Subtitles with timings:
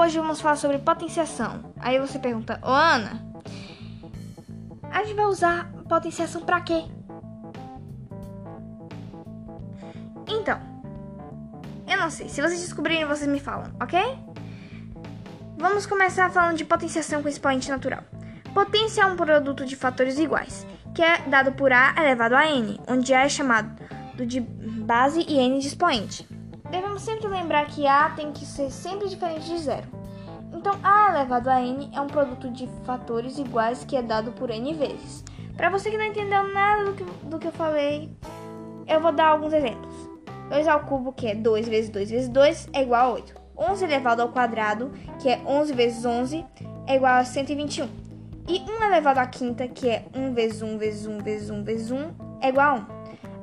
[0.00, 1.72] hoje vamos falar sobre potenciação.
[1.78, 3.22] Aí você pergunta, ô Ana,
[4.90, 6.84] a gente vai usar potenciação pra quê?
[10.26, 10.58] Então,
[11.86, 12.28] eu não sei.
[12.28, 14.00] Se vocês descobrirem, vocês me falam, ok?
[15.58, 18.02] Vamos começar falando de potenciação com expoente natural.
[18.54, 22.80] Potência é um produto de fatores iguais, que é dado por A elevado a N,
[22.88, 23.70] onde A é chamado
[24.26, 26.26] de base e N de expoente.
[26.70, 29.86] Devemos sempre lembrar que A tem que ser sempre diferente de zero.
[30.52, 34.50] Então, A elevado a N é um produto de fatores iguais que é dado por
[34.50, 35.24] N vezes.
[35.56, 38.10] Para você que não entendeu nada do que, do que eu falei,
[38.86, 39.94] eu vou dar alguns exemplos.
[40.48, 43.34] 2 ao cubo, que é 2 vezes 2 vezes 2, é igual a 8.
[43.56, 46.44] 11 elevado ao quadrado, que é 11 vezes 11,
[46.86, 47.88] é igual a 121.
[48.48, 51.90] E 1 elevado à quinta, que é 1 vezes 1 vezes 1 vezes 1 vezes
[51.90, 52.86] 1, é igual a 1.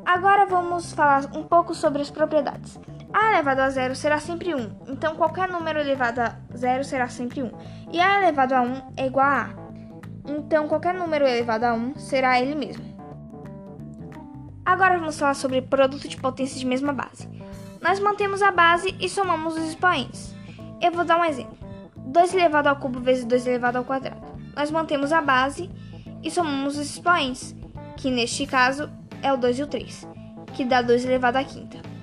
[0.05, 2.79] Agora vamos falar um pouco sobre as propriedades.
[3.19, 7.41] A elevado a zero será sempre 1, então qualquer número elevado a zero será sempre
[7.41, 7.51] 1.
[7.91, 9.49] E A elevado a 1 é igual a A,
[10.27, 12.85] então qualquer número elevado a 1 será ele mesmo.
[14.63, 17.27] Agora vamos falar sobre produto de potência de mesma base.
[17.81, 20.35] Nós mantemos a base e somamos os expoentes.
[20.79, 21.57] Eu vou dar um exemplo.
[21.95, 24.21] 2 elevado ao cubo vezes 2 elevado ao quadrado.
[24.55, 25.71] Nós mantemos a base
[26.21, 27.55] e somamos os expoentes,
[27.95, 28.91] que neste caso
[29.23, 30.07] é o 2 e o 3,
[30.53, 31.96] que dá 2 elevado à quinta.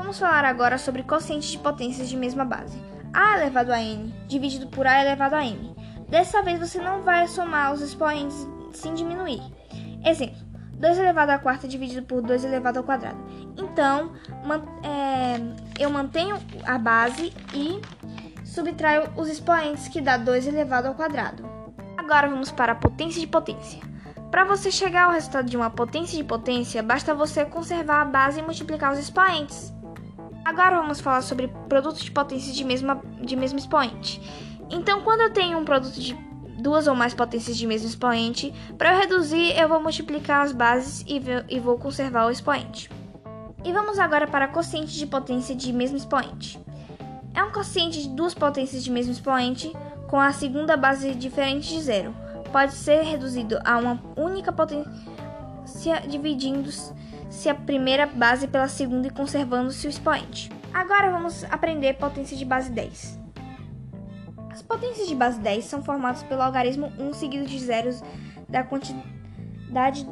[0.00, 2.82] Vamos falar agora sobre quocientes de potências de mesma base.
[3.12, 5.76] A elevado a n dividido por A elevado a m.
[6.08, 9.42] Dessa vez você não vai somar os expoentes sem diminuir.
[10.02, 10.38] Exemplo,
[10.72, 13.18] 2 elevado à quarta dividido por 2 elevado ao quadrado.
[13.58, 14.12] Então,
[14.42, 15.38] man é,
[15.78, 17.78] eu mantenho a base e
[18.42, 21.46] subtraio os expoentes, que dá 2 elevado ao quadrado.
[21.98, 23.80] Agora vamos para a potência de potência.
[24.30, 28.40] Para você chegar ao resultado de uma potência de potência, basta você conservar a base
[28.40, 29.78] e multiplicar os expoentes.
[30.50, 34.20] Agora vamos falar sobre produtos de potências de, mesma, de mesmo expoente.
[34.68, 36.12] Então, quando eu tenho um produto de
[36.58, 41.04] duas ou mais potências de mesmo expoente, para eu reduzir, eu vou multiplicar as bases
[41.06, 42.90] e, e vou conservar o expoente.
[43.64, 46.58] E vamos agora para quociente de potência de mesmo expoente.
[47.32, 49.72] É um quociente de duas potências de mesmo expoente
[50.08, 52.12] com a segunda base diferente de zero
[52.50, 54.90] pode ser reduzido a uma única potência
[56.08, 60.50] dividindo-se a primeira base pela segunda e conservando-se o expoente.
[60.72, 63.18] Agora vamos aprender potência de base 10.
[64.50, 68.02] As potências de base 10 são formadas pelo algarismo 1 seguido de zeros
[68.48, 70.06] da quantidade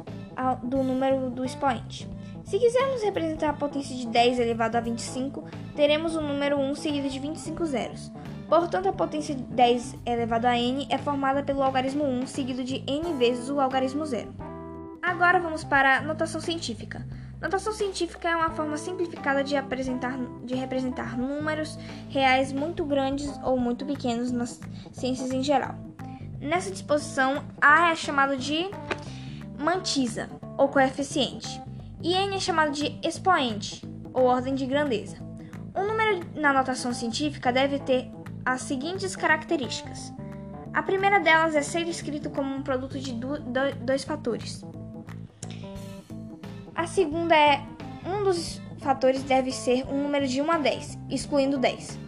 [0.63, 2.09] do número do expoente.
[2.43, 5.43] Se quisermos representar a potência de 10 elevado a 25,
[5.75, 8.11] teremos o número 1 seguido de 25 zeros.
[8.47, 12.83] Portanto, a potência de 10 elevado a n é formada pelo algarismo 1 seguido de
[12.87, 14.48] n vezes o algarismo 0.
[15.09, 17.03] Agora vamos para a notação científica.
[17.41, 23.57] Notação científica é uma forma simplificada de, apresentar, de representar números reais muito grandes ou
[23.57, 24.61] muito pequenos nas
[24.91, 25.73] ciências em geral.
[26.39, 28.69] Nessa disposição, A é chamado de
[29.57, 31.59] mantisa, ou coeficiente,
[32.03, 33.83] e N é chamado de expoente,
[34.13, 35.17] ou ordem de grandeza.
[35.75, 38.11] Um número na notação científica deve ter
[38.45, 40.13] as seguintes características.
[40.71, 43.19] A primeira delas é ser escrito como um produto de
[43.83, 44.63] dois fatores.
[46.79, 47.61] A segunda é
[48.05, 51.99] um dos fatores deve ser um número de 1 a 10, excluindo 10.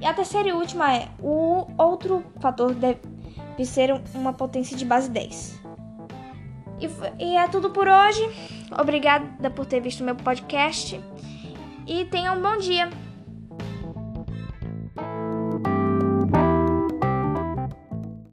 [0.00, 2.98] E a terceira e última é o outro fator deve
[3.64, 5.62] ser uma potência de base 10.
[6.80, 8.28] E, e é tudo por hoje.
[8.76, 11.00] Obrigada por ter visto meu podcast
[11.86, 12.90] e tenha um bom dia.